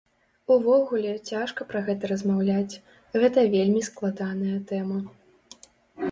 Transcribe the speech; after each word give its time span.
Увогуле, 0.53 1.09
цяжка 1.31 1.67
пра 1.73 1.81
гэта 1.89 2.09
размаўляць, 2.11 2.79
гэта 3.23 3.43
вельмі 3.55 3.83
складаная 3.89 4.55
тэма. 4.73 4.97